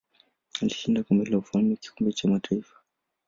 [0.61, 2.75] Alishinda Kombe la Mfalme kikombe cha kitaifa.